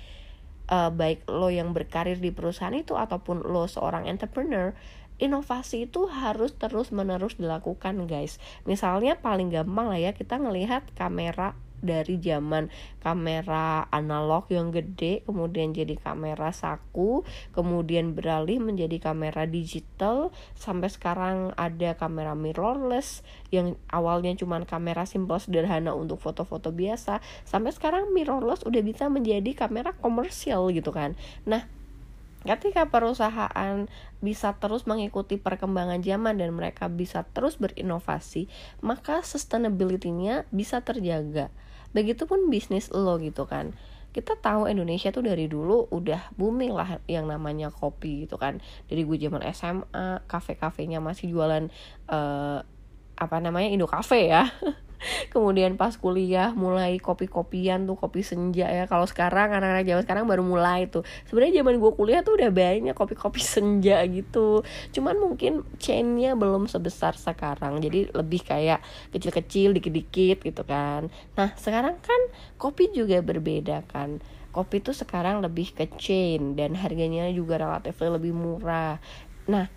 [0.72, 4.72] Uh, baik lo yang berkarir di perusahaan itu ataupun lo seorang entrepreneur
[5.18, 8.40] inovasi itu harus terus menerus dilakukan guys.
[8.64, 12.70] Misalnya paling gampang lah ya kita ngelihat kamera dari zaman
[13.02, 17.22] kamera analog yang gede kemudian jadi kamera saku
[17.54, 23.22] kemudian beralih menjadi kamera digital sampai sekarang ada kamera mirrorless
[23.54, 29.54] yang awalnya cuma kamera simple sederhana untuk foto-foto biasa sampai sekarang mirrorless udah bisa menjadi
[29.54, 31.14] kamera komersial gitu kan.
[31.46, 31.66] Nah
[32.48, 33.92] ketika perusahaan
[34.24, 38.48] bisa terus mengikuti perkembangan zaman dan mereka bisa terus berinovasi,
[38.80, 41.52] maka sustainability-nya bisa terjaga
[41.92, 43.76] begitupun bisnis lo gitu kan.
[44.16, 48.64] Kita tahu Indonesia tuh dari dulu udah booming lah yang namanya kopi gitu kan.
[48.90, 51.70] Dari gue zaman SMA kafe-kafenya masih jualan
[52.10, 52.60] uh,
[53.18, 54.46] apa namanya Indo Cafe ya
[55.34, 58.86] kemudian pas kuliah mulai kopi-kopian tuh kopi senja ya.
[58.90, 61.06] Kalau sekarang anak-anak zaman sekarang baru mulai tuh.
[61.30, 64.66] Sebenarnya zaman gue kuliah tuh udah banyak kopi-kopi senja gitu.
[64.94, 67.80] Cuman mungkin chainnya belum sebesar sekarang.
[67.82, 68.82] Jadi lebih kayak
[69.14, 71.10] kecil-kecil dikit-dikit gitu kan.
[71.38, 72.22] Nah sekarang kan
[72.58, 74.20] kopi juga berbeda kan.
[74.52, 78.98] Kopi tuh sekarang lebih ke chain dan harganya juga relatif lebih murah.
[79.46, 79.70] Nah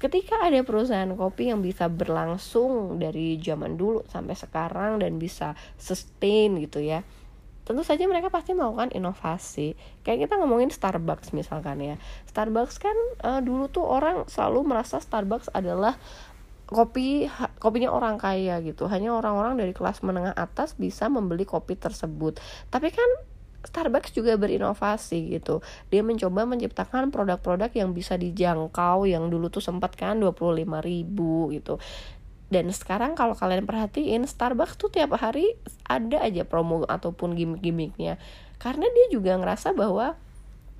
[0.00, 6.56] ketika ada perusahaan kopi yang bisa berlangsung dari zaman dulu sampai sekarang dan bisa sustain
[6.56, 7.04] gitu ya
[7.70, 9.78] tentu saja mereka pasti melakukan inovasi.
[10.02, 12.02] Kayak kita ngomongin Starbucks misalkan ya.
[12.26, 15.94] Starbucks kan uh, dulu tuh orang selalu merasa Starbucks adalah
[16.66, 17.30] kopi
[17.62, 18.90] kopinya orang kaya gitu.
[18.90, 22.42] Hanya orang-orang dari kelas menengah atas bisa membeli kopi tersebut.
[22.74, 23.10] Tapi kan
[23.60, 25.60] Starbucks juga berinovasi gitu.
[25.92, 31.76] Dia mencoba menciptakan produk-produk yang bisa dijangkau yang dulu tuh sempat kan 25 ribu gitu.
[32.50, 35.54] Dan sekarang kalau kalian perhatiin Starbucks tuh tiap hari
[35.86, 38.18] ada aja promo ataupun gimmick-gimmicknya.
[38.58, 40.18] Karena dia juga ngerasa bahwa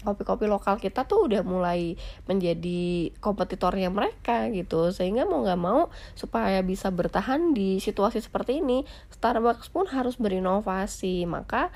[0.00, 6.64] kopi-kopi lokal kita tuh udah mulai menjadi kompetitornya mereka gitu sehingga mau nggak mau supaya
[6.64, 11.68] bisa bertahan di situasi seperti ini Starbucks pun harus berinovasi maka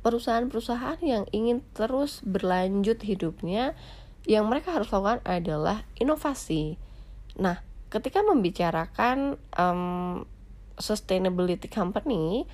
[0.00, 3.76] perusahaan-perusahaan yang ingin terus berlanjut hidupnya
[4.28, 6.76] yang mereka harus lakukan adalah inovasi.
[7.40, 10.24] Nah, ketika membicarakan um,
[10.76, 12.44] sustainability company,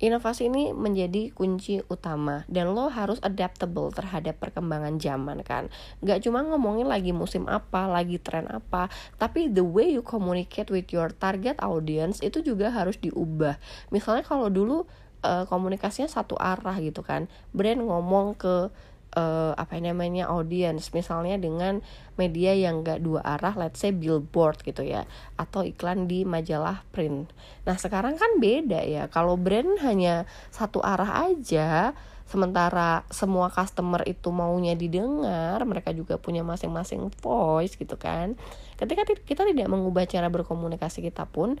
[0.00, 5.68] inovasi ini menjadi kunci utama dan lo harus adaptable terhadap perkembangan zaman kan
[6.00, 8.88] Gak cuma ngomongin lagi musim apa lagi tren apa
[9.20, 13.60] tapi the way you communicate with your target audience itu juga harus diubah
[13.92, 14.88] misalnya kalau dulu
[15.24, 17.26] uh, komunikasinya satu arah gitu kan.
[17.52, 18.68] Brand ngomong ke
[19.16, 20.92] uh, apa namanya audience.
[20.94, 21.82] Misalnya dengan
[22.14, 25.08] media yang gak dua arah let's say billboard gitu ya
[25.40, 27.30] atau iklan di majalah print.
[27.64, 29.08] Nah sekarang kan beda ya.
[29.08, 31.96] Kalau brand hanya satu arah aja
[32.30, 38.38] sementara semua customer itu maunya didengar mereka juga punya masing-masing voice gitu kan.
[38.78, 41.58] Ketika kita tidak mengubah cara berkomunikasi kita pun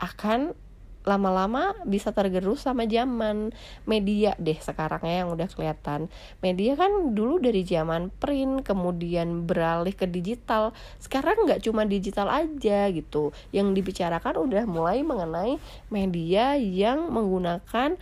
[0.00, 0.56] akan
[1.04, 3.52] lama-lama bisa tergerus sama zaman.
[3.88, 6.12] Media deh sekarang ya yang udah kelihatan.
[6.44, 10.76] Media kan dulu dari zaman print kemudian beralih ke digital.
[11.00, 13.32] Sekarang nggak cuma digital aja gitu.
[13.52, 15.56] Yang dibicarakan udah mulai mengenai
[15.88, 17.96] media yang menggunakan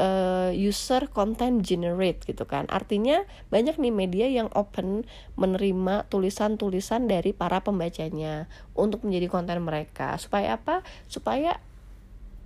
[0.00, 2.68] uh, user content generate gitu kan.
[2.68, 10.16] Artinya banyak nih media yang open menerima tulisan-tulisan dari para pembacanya untuk menjadi konten mereka.
[10.20, 10.84] Supaya apa?
[11.08, 11.58] Supaya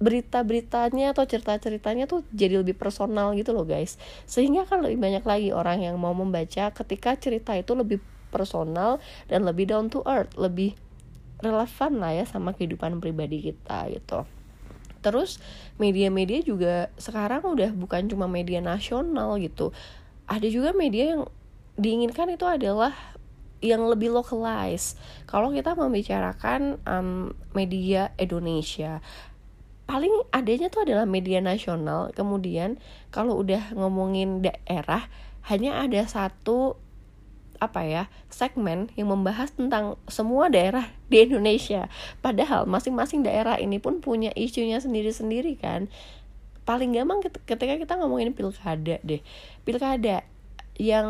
[0.01, 4.01] berita-beritanya atau cerita-ceritanya tuh jadi lebih personal gitu loh guys.
[4.25, 8.01] Sehingga kan lebih banyak lagi orang yang mau membaca ketika cerita itu lebih
[8.33, 10.73] personal dan lebih down to earth lebih
[11.45, 14.25] relevan lah ya sama kehidupan pribadi kita gitu.
[15.01, 15.41] Terus
[15.81, 19.73] media-media juga sekarang udah bukan cuma media nasional gitu.
[20.29, 21.23] Ada juga media yang
[21.81, 22.93] diinginkan itu adalah
[23.61, 24.97] yang lebih localized.
[25.29, 29.05] Kalau kita membicarakan um, media Indonesia,
[29.91, 32.15] paling adanya tuh adalah media nasional.
[32.15, 32.79] Kemudian
[33.11, 35.11] kalau udah ngomongin daerah
[35.51, 36.79] hanya ada satu
[37.61, 41.91] apa ya segmen yang membahas tentang semua daerah di Indonesia.
[42.23, 45.91] Padahal masing-masing daerah ini pun punya isunya sendiri-sendiri kan.
[46.63, 49.21] Paling gampang ketika kita ngomongin pilkada deh.
[49.67, 50.23] Pilkada
[50.81, 51.09] yang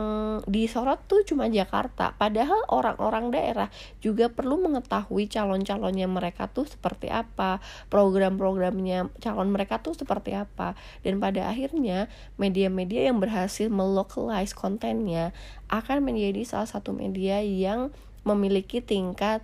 [0.51, 2.19] disorot tuh cuma Jakarta.
[2.19, 3.71] Padahal orang-orang daerah
[4.03, 10.75] juga perlu mengetahui calon-calonnya mereka tuh seperti apa program-programnya calon mereka tuh seperti apa.
[11.07, 15.31] Dan pada akhirnya media-media yang berhasil melocalize kontennya
[15.71, 17.95] akan menjadi salah satu media yang
[18.27, 19.39] memiliki tingkat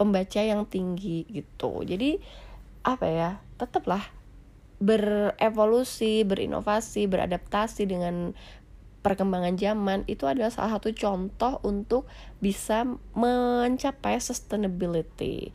[0.00, 1.84] pembaca yang tinggi gitu.
[1.84, 2.16] Jadi
[2.80, 4.08] apa ya tetaplah
[4.80, 8.36] berevolusi, berinovasi, beradaptasi dengan
[9.06, 12.10] perkembangan zaman itu adalah salah satu contoh untuk
[12.42, 12.82] bisa
[13.14, 15.54] mencapai sustainability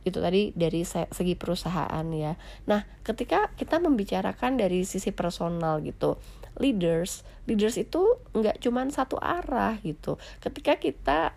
[0.00, 2.36] itu tadi dari segi perusahaan ya.
[2.64, 6.16] Nah, ketika kita membicarakan dari sisi personal gitu,
[6.56, 10.16] leaders, leaders itu nggak cuma satu arah gitu.
[10.40, 11.36] Ketika kita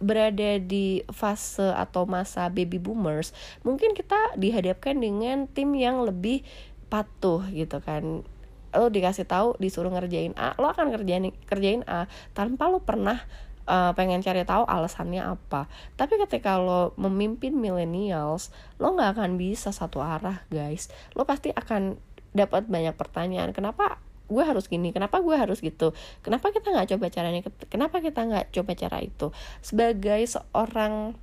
[0.00, 3.36] berada di fase atau masa baby boomers,
[3.68, 6.40] mungkin kita dihadapkan dengan tim yang lebih
[6.88, 8.24] patuh gitu kan
[8.70, 13.18] lo dikasih tahu disuruh ngerjain A lo akan kerjain kerjain A tanpa lo pernah
[13.66, 15.70] uh, pengen cari tahu alasannya apa.
[15.94, 20.90] Tapi ketika lo memimpin millennials lo nggak akan bisa satu arah guys.
[21.14, 21.98] Lo pasti akan
[22.30, 23.98] dapat banyak pertanyaan kenapa
[24.30, 24.94] gue harus gini?
[24.94, 25.90] Kenapa gue harus gitu?
[26.22, 29.34] Kenapa kita nggak coba caranya kenapa kita nggak coba cara itu?
[29.58, 31.18] Sebagai seorang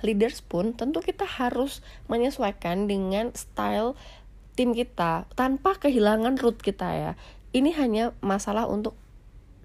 [0.00, 3.96] leaders pun tentu kita harus menyesuaikan dengan style
[4.54, 7.12] tim kita tanpa kehilangan root kita ya.
[7.50, 8.94] Ini hanya masalah untuk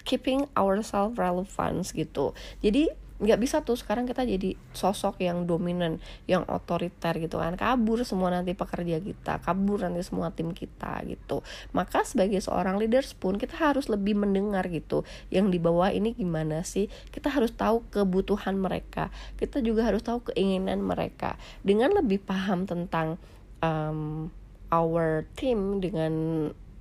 [0.06, 2.38] keeping ourselves relevant gitu.
[2.62, 7.56] Jadi nggak bisa tuh sekarang kita jadi sosok yang dominan yang otoriter gitu kan.
[7.56, 11.40] Kabur semua nanti pekerja kita kabur nanti semua tim kita gitu.
[11.72, 15.08] Maka sebagai seorang leaders pun kita harus lebih mendengar gitu.
[15.32, 16.92] Yang di bawah ini gimana sih?
[17.10, 19.08] Kita harus tahu kebutuhan mereka.
[19.40, 21.40] Kita juga harus tahu keinginan mereka.
[21.64, 23.16] Dengan lebih paham tentang
[23.64, 24.28] um,
[24.76, 26.14] our team dengan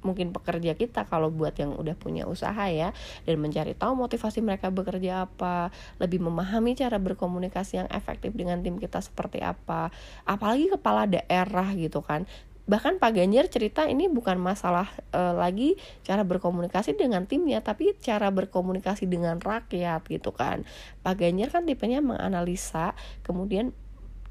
[0.05, 2.93] mungkin pekerja kita kalau buat yang udah punya usaha ya
[3.25, 8.77] dan mencari tahu motivasi mereka bekerja apa lebih memahami cara berkomunikasi yang efektif dengan tim
[8.77, 9.89] kita seperti apa
[10.29, 12.29] apalagi kepala daerah gitu kan.
[12.65, 18.33] Bahkan Pak Ganjar cerita ini bukan masalah e, lagi cara berkomunikasi dengan timnya tapi cara
[18.33, 20.65] berkomunikasi dengan rakyat gitu kan.
[21.05, 23.77] Pak Ganjar kan tipenya menganalisa kemudian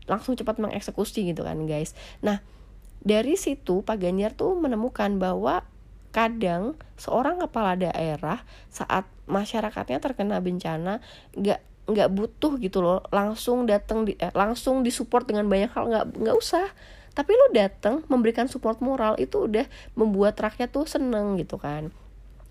[0.10, 1.94] langsung cepat mengeksekusi gitu kan guys.
[2.26, 2.42] Nah
[3.04, 5.68] dari situ Pak Ganjar tuh menemukan bahwa
[6.16, 11.04] kadang seorang kepala daerah saat masyarakatnya terkena bencana
[11.36, 16.06] nggak nggak butuh gitu loh langsung datang di, eh, langsung disupport dengan banyak hal nggak
[16.16, 16.72] nggak usah.
[17.14, 21.94] Tapi lo datang memberikan support moral itu udah membuat rakyat tuh seneng gitu kan.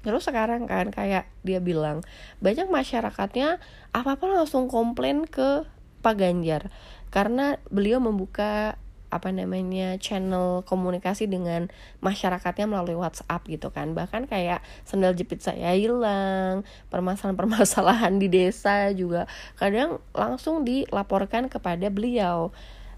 [0.04, 2.04] Terus sekarang kan kayak dia bilang
[2.44, 3.58] banyak masyarakatnya
[3.90, 5.64] apa apa langsung komplain ke
[6.04, 6.68] Pak Ganjar.
[7.08, 8.76] Karena beliau membuka
[9.12, 11.68] apa namanya channel komunikasi dengan
[12.00, 13.92] masyarakatnya melalui WhatsApp gitu kan.
[13.92, 19.28] Bahkan kayak sendal jepit saya hilang permasalahan-permasalahan di desa juga
[19.60, 22.48] kadang langsung dilaporkan kepada beliau.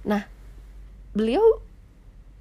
[0.07, 0.31] Nah
[1.11, 1.42] beliau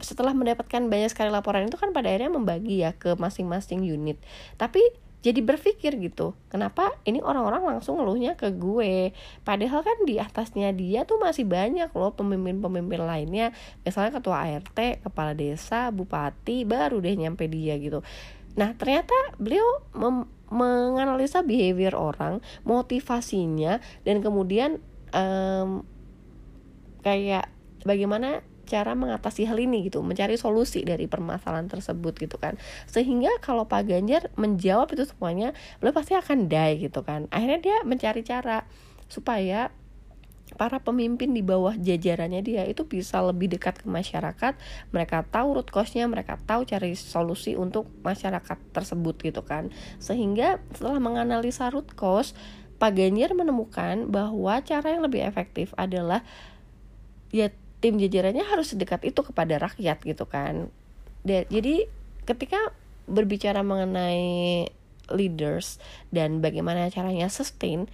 [0.03, 4.19] setelah mendapatkan banyak sekali laporan itu kan pada akhirnya membagi ya ke masing-masing unit.
[4.59, 4.83] Tapi
[5.23, 9.15] jadi berpikir gitu kenapa ini orang-orang langsung ngeluhnya ke gue?
[9.47, 13.55] Padahal kan di atasnya dia tuh masih banyak loh pemimpin-pemimpin lainnya.
[13.87, 18.03] Misalnya ketua ART kepala desa bupati baru deh nyampe dia gitu.
[18.59, 19.63] Nah ternyata beliau
[20.51, 24.83] menganalisa behavior orang motivasinya dan kemudian
[25.15, 25.87] um,
[26.99, 27.47] kayak
[27.87, 32.55] bagaimana cara mengatasi hal ini gitu mencari solusi dari permasalahan tersebut gitu kan.
[32.87, 37.27] Sehingga kalau Pak Ganjar menjawab itu semuanya beliau pasti akan die gitu kan.
[37.29, 38.65] Akhirnya dia mencari cara
[39.11, 39.69] supaya
[40.53, 44.53] para pemimpin di bawah jajarannya dia itu bisa lebih dekat ke masyarakat
[44.93, 49.73] mereka tahu root cause-nya mereka tahu cari solusi untuk masyarakat tersebut gitu kan.
[49.97, 52.37] Sehingga setelah menganalisa root cause
[52.77, 56.21] Pak Ganjar menemukan bahwa cara yang lebih efektif adalah
[57.33, 57.49] ya
[57.83, 60.71] tim jajarannya harus sedekat itu kepada rakyat gitu kan.
[61.27, 61.83] Jadi
[62.23, 62.71] ketika
[63.11, 64.71] berbicara mengenai
[65.11, 65.83] leaders
[66.15, 67.91] dan bagaimana caranya sustain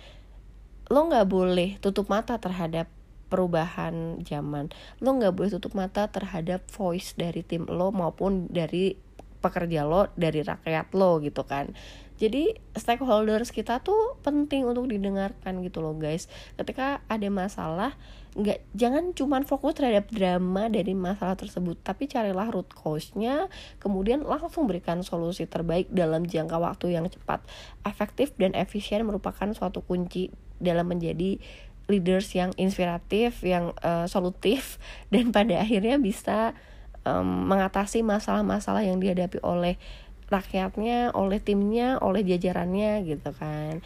[0.93, 2.85] lo nggak boleh tutup mata terhadap
[3.33, 4.69] perubahan zaman.
[5.01, 8.93] Lo nggak boleh tutup mata terhadap voice dari tim lo maupun dari
[9.41, 11.73] pekerja lo dari rakyat lo gitu kan.
[12.19, 16.27] Jadi stakeholders kita tuh penting untuk didengarkan gitu loh guys.
[16.59, 17.95] Ketika ada masalah
[18.37, 23.49] nggak jangan cuman fokus terhadap drama dari masalah tersebut tapi carilah root cause-nya
[23.81, 27.41] kemudian langsung berikan solusi terbaik dalam jangka waktu yang cepat.
[27.81, 30.29] Efektif dan efisien merupakan suatu kunci
[30.61, 31.41] dalam menjadi
[31.89, 34.77] leaders yang inspiratif yang uh, solutif
[35.13, 36.53] dan pada akhirnya bisa
[37.01, 39.81] um, mengatasi masalah-masalah yang dihadapi oleh
[40.29, 43.81] rakyatnya oleh timnya oleh jajarannya gitu kan.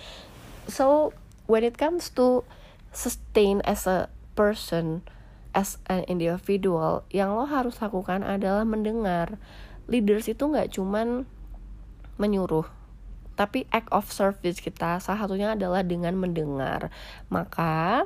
[0.68, 1.16] So
[1.48, 2.44] when it comes to
[2.92, 5.06] sustain as a person
[5.54, 9.38] as an individual yang lo harus lakukan adalah mendengar.
[9.86, 11.30] Leaders itu nggak cuman
[12.18, 12.66] menyuruh
[13.34, 15.02] tapi act of service kita.
[15.02, 16.94] Salah satunya adalah dengan mendengar.
[17.34, 18.06] Maka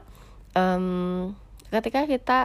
[0.55, 1.35] um,
[1.67, 2.39] ketika kita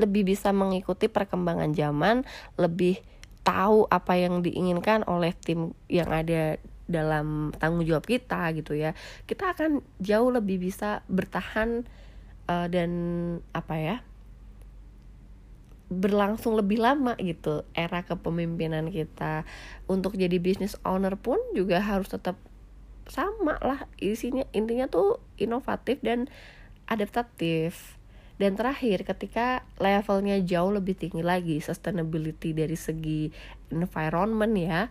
[0.00, 2.24] lebih bisa mengikuti perkembangan zaman
[2.56, 3.00] lebih
[3.44, 6.56] tahu apa yang diinginkan oleh tim yang ada
[6.90, 8.96] dalam tanggung jawab kita gitu ya
[9.28, 11.86] kita akan jauh lebih bisa bertahan
[12.50, 12.90] uh, dan
[13.54, 13.96] apa ya
[15.90, 19.42] berlangsung lebih lama gitu era kepemimpinan kita.
[19.90, 22.38] Untuk jadi business owner pun juga harus tetap
[23.10, 24.46] sama lah isinya.
[24.54, 26.30] Intinya tuh inovatif dan
[26.86, 27.98] adaptatif.
[28.38, 33.28] Dan terakhir, ketika levelnya jauh lebih tinggi lagi, sustainability dari segi
[33.68, 34.88] environment ya,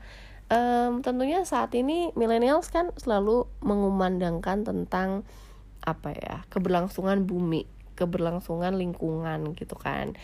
[0.54, 5.26] um, tentunya saat ini millennials kan selalu mengumandangkan tentang
[5.84, 10.15] apa ya keberlangsungan bumi, keberlangsungan lingkungan gitu kan.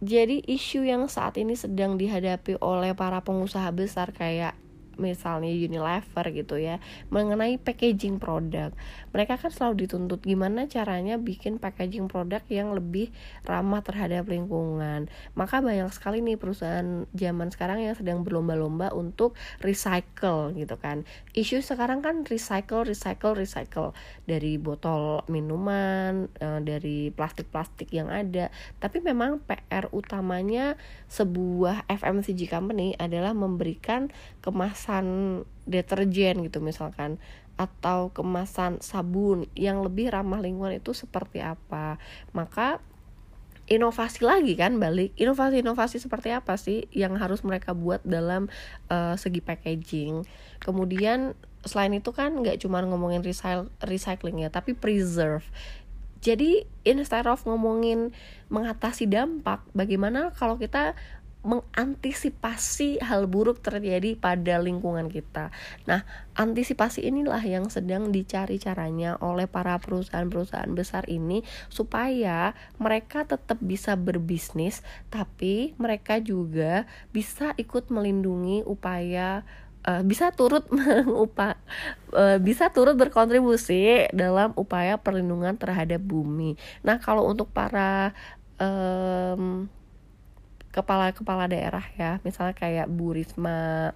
[0.00, 4.56] Jadi isu yang saat ini sedang dihadapi oleh para pengusaha besar kayak
[5.00, 6.76] misalnya Unilever gitu ya
[7.08, 8.70] mengenai packaging produk.
[9.16, 13.08] Mereka kan selalu dituntut gimana caranya bikin packaging produk yang lebih
[13.48, 15.08] ramah terhadap lingkungan.
[15.32, 19.34] Maka banyak sekali nih perusahaan zaman sekarang yang sedang berlomba-lomba untuk
[19.64, 21.08] recycle gitu kan.
[21.32, 23.96] Isu sekarang kan recycle recycle recycle.
[24.28, 28.52] Dari botol minuman eh, dari plastik-plastik yang ada.
[28.76, 30.76] Tapi memang PR utamanya
[31.08, 34.12] sebuah FMCG company adalah memberikan
[34.44, 34.89] kemasan
[35.70, 37.22] deterjen gitu misalkan
[37.60, 42.00] atau kemasan sabun yang lebih ramah lingkungan itu seperti apa.
[42.32, 42.80] Maka
[43.68, 48.48] inovasi lagi kan balik inovasi-inovasi seperti apa sih yang harus mereka buat dalam
[48.88, 50.24] uh, segi packaging?
[50.64, 51.36] Kemudian
[51.68, 53.20] selain itu kan nggak cuma ngomongin
[53.84, 55.44] recycling ya tapi preserve.
[56.20, 58.12] Jadi instead of ngomongin
[58.52, 60.92] mengatasi dampak bagaimana kalau kita
[61.40, 65.48] mengantisipasi hal buruk terjadi pada lingkungan kita.
[65.88, 66.04] Nah,
[66.36, 71.40] antisipasi inilah yang sedang dicari caranya oleh para perusahaan-perusahaan besar ini
[71.72, 79.44] supaya mereka tetap bisa berbisnis tapi mereka juga bisa ikut melindungi upaya
[79.88, 81.56] uh, bisa turut mengupa
[82.12, 86.60] uh, bisa turut berkontribusi dalam upaya perlindungan terhadap bumi.
[86.84, 88.12] Nah, kalau untuk para
[88.60, 89.68] um,
[90.70, 92.18] kepala-kepala daerah ya.
[92.22, 93.90] Misalnya kayak Bu Risma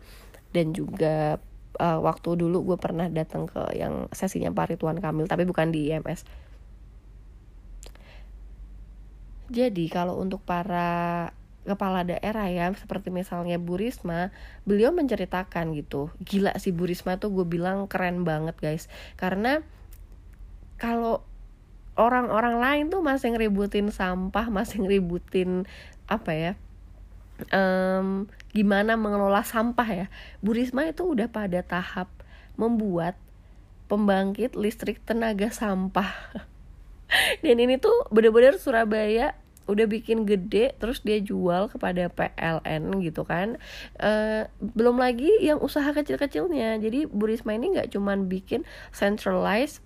[0.55, 1.43] dan juga
[1.79, 5.91] uh, waktu dulu gue pernah datang ke yang sesinya Pak Ridwan Kamil tapi bukan di
[5.91, 6.23] IMS
[9.53, 11.31] jadi kalau untuk para
[11.65, 14.33] kepala daerah ya seperti misalnya Bu Risma
[14.69, 18.85] beliau menceritakan gitu gila sih Bu Risma tuh gue bilang keren banget guys.
[19.17, 19.65] Karena
[20.77, 21.25] kalau
[21.97, 25.65] orang-orang lain tuh masih ngeributin sampah masih ngeributin
[26.05, 26.53] apa ya
[27.51, 30.07] um, gimana mengelola sampah ya.
[30.41, 32.11] Bu Risma itu udah pada tahap
[32.55, 33.19] membuat
[33.91, 36.11] pembangkit listrik tenaga sampah.
[37.45, 43.57] Dan ini tuh bener-bener Surabaya udah bikin gede terus dia jual kepada PLN gitu kan.
[43.97, 46.77] E, belum lagi yang usaha kecil-kecilnya.
[46.81, 49.81] Jadi Bu Risma ini nggak cuman bikin centralized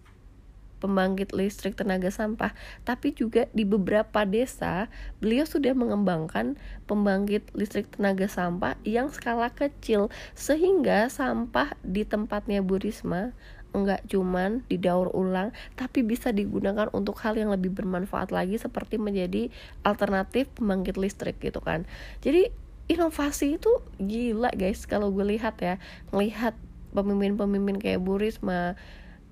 [0.79, 4.87] pembangkit listrik tenaga sampah, tapi juga di beberapa desa
[5.23, 10.09] beliau sudah mengembangkan pembangkit listrik tenaga sampah yang skala kecil
[10.39, 13.35] sehingga sampah di tempatnya Bu Risma
[13.77, 19.53] enggak cuman didaur ulang tapi bisa digunakan untuk hal yang lebih bermanfaat lagi seperti menjadi
[19.85, 21.85] alternatif pembangkit listrik gitu kan.
[22.25, 22.49] Jadi
[22.89, 23.69] inovasi itu
[24.01, 25.77] gila guys kalau gue lihat ya,
[26.11, 26.57] ngelihat
[26.97, 28.75] pemimpin-pemimpin kayak Bu Risma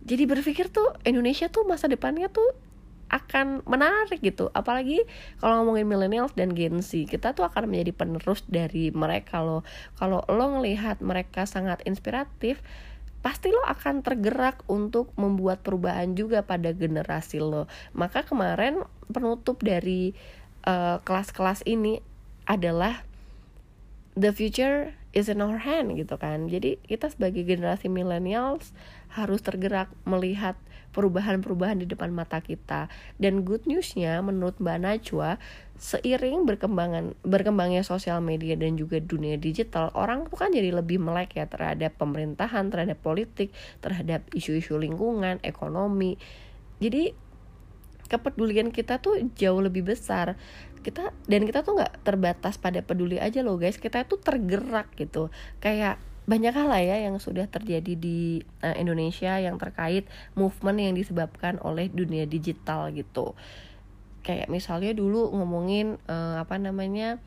[0.07, 2.55] jadi berpikir tuh Indonesia tuh masa depannya tuh
[3.07, 4.51] akan menarik gitu.
[4.51, 5.03] Apalagi
[5.39, 9.63] kalau ngomongin millennials dan Gen Z kita tuh akan menjadi penerus dari mereka loh.
[9.99, 12.63] Kalau lo ngelihat mereka sangat inspiratif
[13.23, 17.67] pasti lo akan tergerak untuk membuat perubahan juga pada generasi lo.
[17.91, 20.15] Maka kemarin penutup dari
[20.63, 21.99] eh, kelas-kelas uh, ini
[22.47, 23.03] adalah
[24.15, 26.47] the future is in our hand gitu kan.
[26.47, 28.71] Jadi kita sebagai generasi millennials
[29.13, 30.59] harus tergerak melihat
[30.97, 32.89] perubahan-perubahan di depan mata kita.
[33.21, 35.37] Dan good newsnya menurut Mbak Najwa
[35.77, 41.37] seiring berkembangan berkembangnya sosial media dan juga dunia digital orang tuh kan jadi lebih melek
[41.37, 43.53] ya terhadap pemerintahan terhadap politik
[43.85, 46.17] terhadap isu-isu lingkungan ekonomi.
[46.81, 47.13] Jadi
[48.09, 50.41] kepedulian kita tuh jauh lebih besar.
[50.81, 53.77] Kita dan kita tuh nggak terbatas pada peduli aja loh guys.
[53.77, 55.29] Kita tuh tergerak gitu.
[55.61, 61.63] Kayak banyak hal ya yang sudah terjadi di uh, Indonesia yang terkait movement yang disebabkan
[61.63, 63.39] oleh dunia digital gitu.
[64.27, 67.23] Kayak misalnya dulu ngomongin uh, apa namanya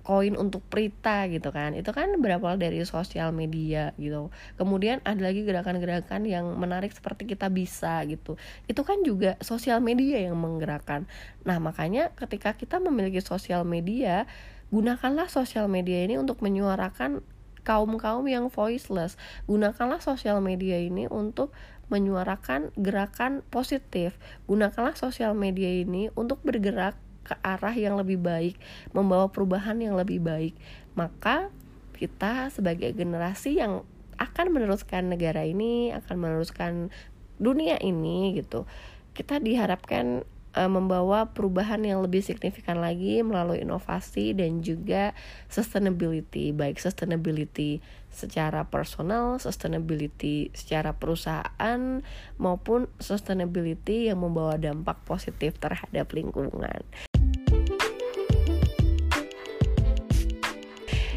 [0.00, 1.76] koin untuk Prita gitu kan.
[1.76, 4.32] Itu kan berawal dari sosial media gitu.
[4.56, 8.40] Kemudian ada lagi gerakan-gerakan yang menarik seperti kita bisa gitu.
[8.64, 11.04] Itu kan juga sosial media yang menggerakkan.
[11.44, 14.24] Nah makanya ketika kita memiliki sosial media
[14.70, 17.22] gunakanlah sosial media ini untuk menyuarakan
[17.66, 19.18] kaum-kaum yang voiceless
[19.50, 21.50] gunakanlah sosial media ini untuk
[21.90, 24.14] menyuarakan gerakan positif
[24.46, 26.94] gunakanlah sosial media ini untuk bergerak
[27.26, 28.54] ke arah yang lebih baik,
[28.94, 30.54] membawa perubahan yang lebih baik.
[30.94, 31.50] Maka
[31.98, 33.82] kita sebagai generasi yang
[34.16, 36.94] akan meneruskan negara ini, akan meneruskan
[37.42, 38.64] dunia ini gitu.
[39.12, 40.22] Kita diharapkan
[40.56, 45.12] uh, membawa perubahan yang lebih signifikan lagi melalui inovasi dan juga
[45.52, 52.00] sustainability, baik sustainability secara personal, sustainability secara perusahaan
[52.40, 56.80] maupun sustainability yang membawa dampak positif terhadap lingkungan.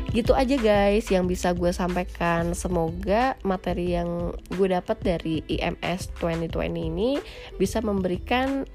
[0.09, 6.89] gitu aja guys yang bisa gue sampaikan semoga materi yang gue dapat dari IMS 2020
[6.89, 7.21] ini
[7.61, 8.65] bisa memberikan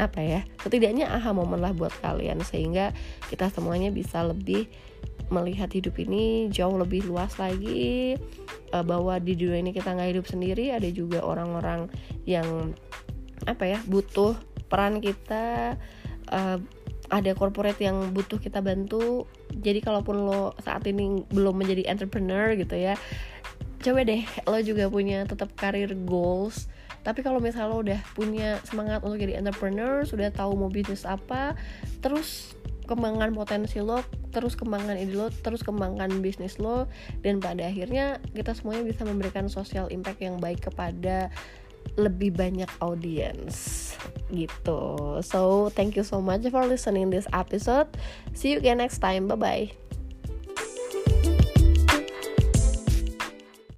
[0.00, 2.96] apa ya setidaknya aha momen lah buat kalian sehingga
[3.28, 4.64] kita semuanya bisa lebih
[5.28, 8.16] melihat hidup ini jauh lebih luas lagi
[8.72, 11.86] uh, bahwa di dunia ini kita nggak hidup sendiri ada juga orang-orang
[12.24, 12.72] yang
[13.44, 14.34] apa ya butuh
[14.72, 15.76] peran kita
[16.32, 16.58] uh,
[17.10, 19.26] ada corporate yang butuh kita bantu.
[19.50, 22.94] Jadi kalaupun lo saat ini belum menjadi entrepreneur gitu ya
[23.80, 26.68] coba deh lo juga punya tetap karir goals
[27.00, 31.56] tapi kalau misalnya lo udah punya semangat untuk jadi entrepreneur sudah tahu mau bisnis apa
[32.04, 32.54] terus
[32.90, 34.02] kembangkan potensi lo
[34.34, 36.90] terus kembangkan ide lo terus kembangkan bisnis lo
[37.22, 41.30] dan pada akhirnya kita semuanya bisa memberikan social impact yang baik kepada
[41.96, 43.92] lebih banyak audience
[44.30, 45.18] gitu.
[45.24, 47.88] So, thank you so much for listening this episode.
[48.36, 49.26] See you again next time.
[49.26, 49.89] Bye bye.